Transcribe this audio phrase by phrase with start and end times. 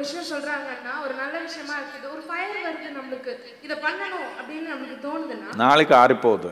[0.00, 3.34] விஷயம் சொல்றாங்கன்னா ஒரு நல்ல விஷயமா இருக்குது ஒரு ஃபயர் வருது நம்மளுக்கு.
[3.62, 6.50] இதை பண்ணணும் அப்படின்னு நம்மளுக்கு தோணுதுன்னா நாளைக்கு ஆறிப்போகுது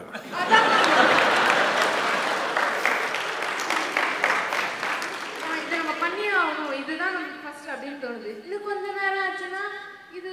[5.41, 6.73] ஆ, இதை நம்ம பண்ணியே ஆகணும்.
[6.83, 8.31] இதுதான் நமக்கு ஃபர்ஸ்ட் அப்படின்னு தோணுது.
[8.39, 9.63] இன்னும் கொஞ்ச நேரம் ஆச்சுன்னா
[10.19, 10.33] இது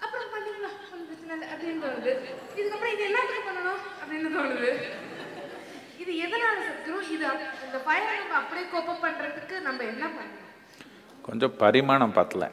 [0.00, 2.12] அப்புறம் பண்ணிக்கலாம் ஒன்றும் பிரச்சனை இல்லை அப்படின்னு தோணுது.
[2.56, 4.70] இதுக்கப்புறம் இது என்னத்துக்கு பண்ணணும் அப்படின்னு தோணுது.
[6.02, 7.24] இது எதனால சத்துரும் இது
[7.66, 10.41] இந்த ஃபயரை நம்ம அப்படியே கோப்பம் பண்றதுக்கு நம்ம என்ன பண்ணணும்?
[11.26, 12.44] கொஞ்சம் பரிமாணம் பத்தல.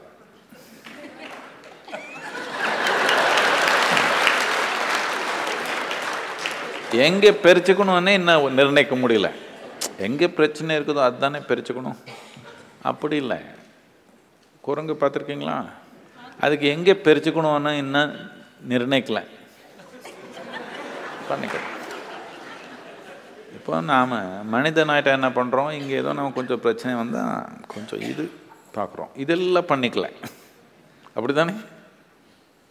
[7.07, 9.29] எங்கே பிரிச்சுக்கணும்னே இன்னும் நிர்ணயிக்க முடியல.
[10.05, 11.99] எங்கே பிரச்சனை இருக்குதோ அதுதானே பிரிச்சுக்கணும்.
[12.89, 13.39] அப்படி இல்லை.
[14.67, 15.57] குரங்கு பார்த்துருக்கீங்களா?
[16.45, 18.13] அதுக்கு எங்கே பிரிச்சுக்கணும்னு இன்னும்
[18.71, 19.21] நிர்ணயிக்கல.
[21.29, 21.75] பண்ணிக்கலாம்
[23.57, 24.13] இப்போ நாம்
[24.53, 28.25] மனிதனாயிட்ட என்ன பண்ணுறோம் இங்கே ஏதோ நம்ம கொஞ்சம் பிரச்சனை வந்தால் கொஞ்சம் இது.
[28.75, 29.09] பார்க்குறோம்.
[29.15, 30.11] இதெல்லாம் பண்ணிக்கல.
[31.07, 31.53] அப்படி தானே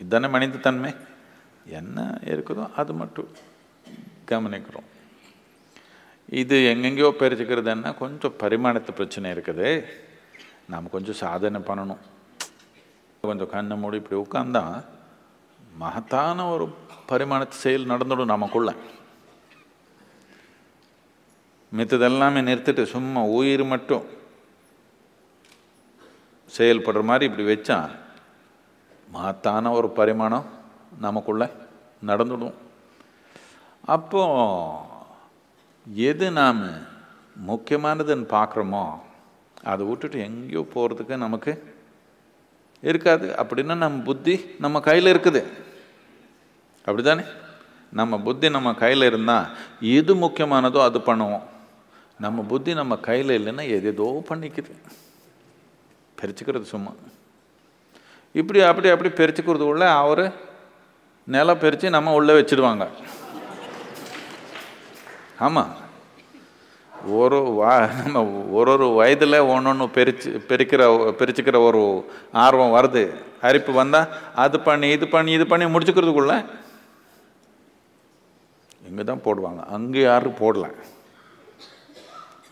[0.01, 0.97] இதுதானே மனிதத்தன்மை?
[1.67, 3.29] என்ன இருக்குதோ அது மட்டும்
[4.27, 4.89] கவனிக்கிறோம்.
[6.29, 9.85] இது எங்கெங்கேயோ பிரிச்சுக்கிறது கொஞ்சம் பரிமாணத்து பிரச்சனை இருக்குது.
[10.69, 12.03] நாம் கொஞ்சம் சாதனை பண்ணணும்.
[13.21, 14.85] கொஞ்சம் கண்ணை மூடி இப்படி உட்காந்தா
[15.77, 16.75] மகத்தான ஒரு
[17.09, 18.75] பரிமாணத்து செயல் நடந்துடும் நமக்குள்ள.
[21.77, 24.05] மித்ததெல்லாமே நிறுத்திட்டு சும்மா உயிர் மட்டும்
[26.59, 27.79] செயல்படுற மாதிரி இப்படி வச்சா
[29.17, 30.47] மாத்தான ஒரு பரிமாணம்
[31.07, 31.45] நமக்குள்ள
[32.09, 32.57] நடந்துடும்.
[33.95, 34.23] அப்போ
[36.11, 36.63] எது நாம்
[37.51, 38.85] முக்கியமானதுன்னு பார்க்குறோமோ
[39.71, 41.53] அதை விட்டுட்டு எங்கேயோ போகிறதுக்கு நமக்கு
[42.89, 43.27] இருக்காது.
[43.41, 44.35] அப்படின்னா நம்ம புத்தி
[44.65, 45.43] நம்ம கையில் இருக்குது.
[46.87, 47.25] அப்படிதானே
[48.01, 49.51] நம்ம புத்தி நம்ம கையில் இருந்தால்
[49.97, 51.47] எது முக்கியமானதோ அது பண்ணுவோம்.
[52.25, 54.73] நம்ம புத்தி நம்ம கையில் இல்லைன்னா எதேதோ பண்ணிக்குது.
[56.23, 56.93] பிரிச்சுக்கிறது சும்மா.
[58.33, 60.33] இப்படி அப்படி அப்படி பிரிச்சுக்கிறது உள்ள அவர்
[61.27, 62.89] நிலம் பிரித்து நம்ம உள்ளே வச்சிடுவாங்க.
[65.39, 65.77] ஆமாம்
[67.07, 73.03] ஒரு வா நம்ம ஒரு ஒரு வயதில் ஒன்று ஒன்று பெருச்சு பெருக்கிற பிரிச்சுக்கிற ஒரு ஆர்வம் வருது.
[73.43, 76.35] அரிப்பு வந்தால் அது பண்ணி இது பண்ணி இது பண்ணி முடிச்சுக்கிறதுக்குள்ள
[78.89, 79.65] இங்கே தான் போடுவாங்க.
[79.67, 80.67] அங்கே யாரும் போடல.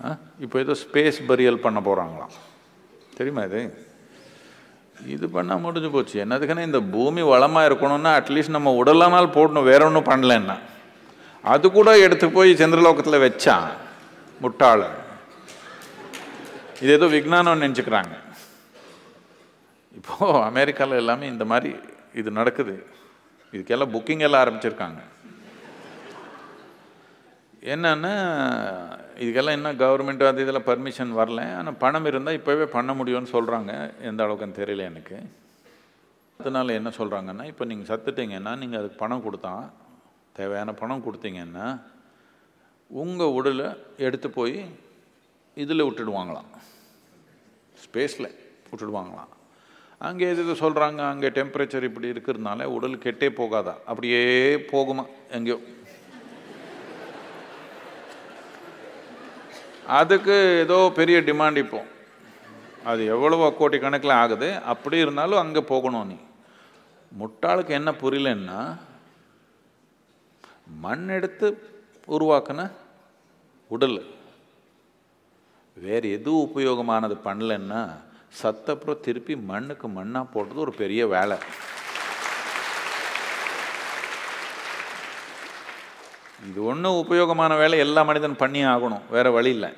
[0.05, 0.17] ஆ?
[0.39, 2.35] இப்போ ஏதோ ஸ்பேஸ் பரியல் பண்ண போகிறாங்களாம்
[3.17, 3.61] தெரியுமா இது?
[5.07, 6.25] இது பண்ணால் முடிஞ்சு போச்சு.
[6.25, 9.69] என்னதுக்குன்னா இந்த பூமி வளமாக இருக்கணும்னா அட்லீஸ்ட் நம்ம உடலானால் போடணும்.
[9.71, 10.59] வேற ஒன்றும் பண்ணலன்னா.
[11.43, 13.57] அது கூட எடுத்து போய் சந்திரலோகத்தில் வச்சா
[14.43, 14.85] முட்டாள.
[16.81, 18.15] இது ஏதோ விஜானம் நினச்சிக்கிறாங்க.
[19.95, 21.77] இப்போது அமெரிக்காவில் எல்லாமே இந்த மாதிரி
[22.15, 22.87] இது நடக்குது.
[23.53, 25.03] இதுக்கெல்லாம் புக்கிங் எல்லாம் ஆரம்பிச்சிருக்காங்க.
[27.61, 28.15] என்னன்னா
[29.23, 31.43] இதுக்கெல்லாம் என்ன கவர்மெண்ட் அது இதெல்லாம் பர்மிஷன் வரல.
[31.59, 33.73] ஆனால் பணம் இருந்தால் இப்போவே பண்ண முடியும்னு சொல்கிறாங்க
[34.09, 35.19] எந்த அளவுக்குன்னு தெரியல எனக்கு.
[36.41, 39.53] அதனால் என்ன சொல்கிறாங்கன்னா இப்போ நீங்கள் சத்துட்டீங்கன்னா நீங்கள் அதுக்கு பணம் கொடுத்தா
[40.39, 41.69] தேவையான பணம் கொடுத்தீங்கன்னா
[42.91, 43.69] உங்கள் உடலை
[44.07, 44.59] எடுத்து போய்
[45.63, 46.51] இதில் விட்டுடுவாங்களாம்.
[47.85, 48.29] ஸ்பேஸில்
[48.71, 49.33] விட்டுடுவாங்களாம்.
[50.07, 53.75] அங்கே எது சொல்கிறாங்க அங்கே டெம்பரேச்சர் இப்படி இருக்கிறதுனால உடல் கெட்டே போகாதா?
[53.91, 54.21] அப்படியே
[54.73, 55.05] போகுமா
[55.37, 55.59] எங்கேயோ.
[59.87, 61.85] அதுக்கு ஏதோ பெரிய டிமாண்ட் இப்போ.
[62.85, 64.63] அது எவ்வளவோ கோடி கணக்கில் ஆகுது.
[64.63, 66.17] அப்படி இருந்தாலும் அங்கே போகணும் நீ.
[67.21, 68.79] முட்டாளுக்கு என்ன புரியலன்னா
[70.65, 71.49] மண் எடுத்து
[72.09, 72.71] உருவாக்கின
[73.69, 74.07] உடல்.
[75.75, 77.81] வேறு எதுவும் உபயோகமானது பண்ணலன்னா
[78.43, 81.39] சத்தப்புறம் திருப்பி மண்ணுக்கு மண்ணாக போடுறது ஒரு பெரிய வேலை.
[86.49, 89.05] இது ஒன்றும் உபயோகமான வேலை எல்லா மனிதனும் பண்ணி ஆகணும்.
[89.15, 89.71] வேறு வழி இல்லை.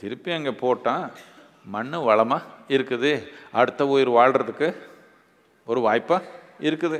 [0.00, 1.06] திருப்பி அங்கே போட்டால்
[1.74, 3.12] மண் வளமாக இருக்குது.
[3.60, 4.68] அடுத்த உயிர் வாழ்கிறதுக்கு
[5.70, 6.30] ஒரு வாய்ப்பாக
[6.68, 6.98] இருக்குது.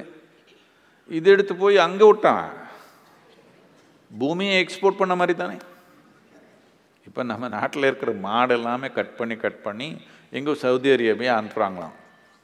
[1.18, 2.44] இது எடுத்து போய் அங்கே விட்டான்
[4.10, 5.56] பூமியை எக்ஸ்போர்ட் பண்ண மாதிரி தானே.
[7.08, 9.88] இப்போ நம்ம நாட்டில் இருக்கிற மாடு எல்லாமே கட் பண்ணி கட் பண்ணி
[10.38, 11.98] எங்கே சவுதி அரேபியா அனுப்புகிறாங்களாம்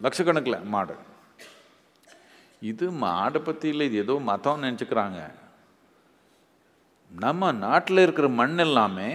[0.04, 0.96] லட்சக்கணக்கில் மாடு.
[2.68, 5.20] இது மாடை பற்றி இல்லை இது ஏதோ மதம் நினச்சிக்கிறாங்க.
[7.10, 9.10] நம்ம நாட்டில் இருக்கிற மண் எல்லாமே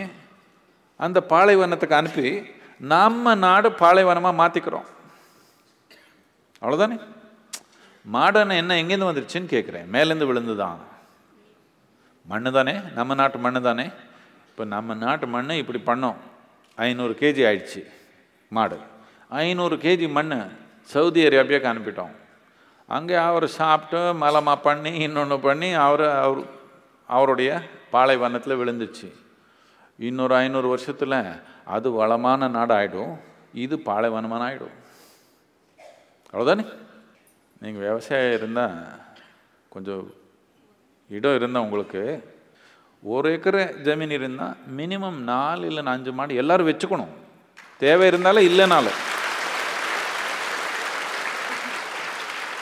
[1.06, 2.30] அந்த பாலைவனத்துக்கு அனுப்பி
[2.94, 4.88] நம்ம நாடு பாலைவனமாக மாற்றிக்கிறோம்
[6.62, 6.97] அவ்வளோதானே
[8.15, 10.81] மாடனை என்ன எங்கேருந்து வந்துருச்சுன்னு கேட்குறேன் மேலேருந்து விழுந்து தான்
[12.31, 12.74] மண்ணு தானே?
[12.97, 13.86] நம்ம நாட்டு மண்ணு தானே?
[14.50, 16.19] இப்போ நம்ம நாட்டு மண்ணை இப்படி பண்ணோம்.
[16.77, 17.81] ஐநூறு கேஜி ஆயிடுச்சு
[18.51, 18.77] மாடு
[19.44, 20.36] ஐநூறு கேஜி மண்
[20.94, 22.13] சவுதி அரேபியாவுக்கு அனுப்பிட்டோம்.
[22.90, 26.42] அங்கே அவர் சாப்பிட்டு மலமாக பண்ணி இன்னொன்று பண்ணி அவர் அவர்
[27.10, 27.52] அவருடைய
[27.94, 29.08] பாலைவனத்தில் விழுந்துச்சு.
[30.00, 31.18] இன்னொரு ஐநூறு வருஷத்தில்
[31.76, 33.14] அது வளமான நாடாகிடும்
[33.64, 34.76] இது பாலைவனமான ஆகிடும்
[36.32, 36.66] அவ்வளோதானே
[37.62, 38.78] நீங்கள் விவசாயம் இருந்தால்
[39.74, 40.06] கொஞ்சம்
[41.10, 42.04] இடம் இருந்தால் உங்களுக்கு
[43.04, 47.14] ஒரு ஏக்கர் ஜமீன் இருந்தால் மினிமம் நாலு இல்லை அஞ்சு மாடு எல்லாரும் வச்சுக்கணும்.
[47.84, 49.00] தேவை இருந்தாலும் இல்லைனாலும்.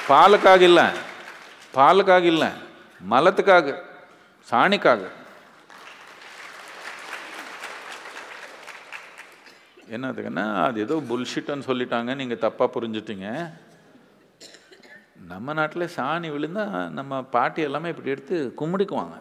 [0.10, 0.84] பாலுக்காக இல்லை.
[1.74, 2.48] பாலுக்காக இல்லை.
[3.10, 3.76] மலத்துக்காக
[4.52, 5.02] சாணிக்காக.
[9.92, 12.16] என்னதுக்குன்னா அது ஏதோ புல்ஷிட்டுன்னு சொல்லிட்டாங்க.
[12.16, 13.54] நீங்கள் தப்பாக புரிஞ்சுட்டீங்க.
[15.28, 19.18] நம்ம நாட்டில் சாணி விழுந்தா நம்ம பாட்டி எல்லாமே இப்படி எடுத்து கும்பிடிக்குவாங்க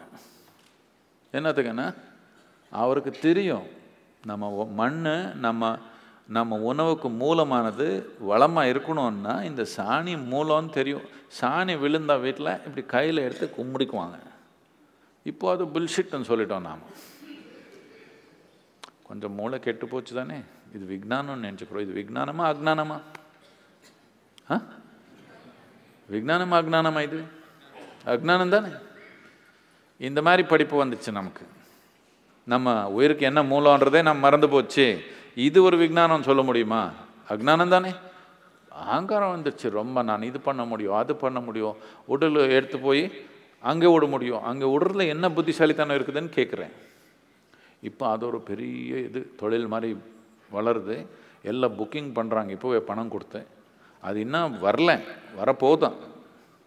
[1.33, 1.93] என்னத்துக்குன்னா
[2.71, 3.67] அவருக்கு தெரியும்.
[4.25, 5.01] நம்ம மண்
[5.33, 5.77] நம்ம
[6.27, 11.01] நம்ம உணவுக்கு மூலமானது வளமாக இருக்கணும்னா இந்த சாணி மூலம்னு தெரியும்.
[11.41, 14.19] சாணி விழுந்தா வீட்டில் இப்படி கையில் எடுத்து கும்பிடிக்குவாங்க.
[15.23, 16.79] இப்போ அது புல்ஷிட்னு சொல்லிட்டோம் நாம்.
[19.03, 20.35] கொஞ்சம் மூளை கெட்டு போச்சு தானே?
[20.73, 21.79] இது விஜானம்னு நினச்சிக்கிறோம்.
[21.79, 23.01] இது விஜானமா அஜ்ஞானமா?
[24.51, 24.61] ஆ?
[26.11, 27.23] விஜானமா அஜ்ஞானமா இது?
[28.05, 28.67] அஜ்ஞானம் தானே?
[29.97, 31.47] இந்த மாதிரி படிப்பு வந்துச்சு நமக்கு.
[32.43, 35.03] நம்ம உயிருக்கு என்ன மூலன்றதே நம்ம மறந்து போச்சு.
[35.35, 36.81] இது ஒரு விஜானம் சொல்ல முடியுமா?
[37.33, 37.91] அக்ஞானம் தானே?
[38.83, 39.67] அகங்காரம் வந்துருச்சு.
[39.79, 41.75] ரொம்ப நான் இது பண்ண முடியும் அது பண்ண முடியும்.
[42.13, 43.03] உடல் எடுத்து போய்
[43.71, 44.43] அங்கே விட முடியும்.
[44.49, 46.73] அங்கே விடுறதுல என்ன புத்திசாலித்தனம் இருக்குதுன்னு கேட்குறேன்.
[47.89, 49.91] இப்போ அது ஒரு பெரிய இது தொழில் மாதிரி
[50.55, 50.97] வளருது.
[51.51, 53.41] எல்லாம் புக்கிங் பண்ணுறாங்க இப்போவே பணம் கொடுத்து
[54.03, 54.91] அது இன்னும் வரல.
[55.39, 55.97] வரப்போதும்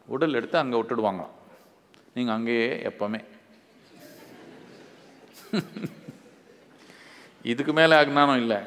[0.09, 1.35] உடல் எடுத்து அங்கே விட்டுடுவாங்களாம்.
[2.15, 3.21] நீங்கள் அங்கேயே எப்போவுமே.
[7.52, 8.58] இதுக்கு மேலே அஜ்ஞானம் இல்லை.